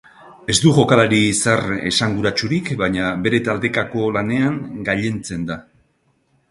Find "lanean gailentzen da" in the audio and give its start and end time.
4.19-5.63